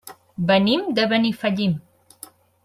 [0.51, 1.77] Venim de Benifallim.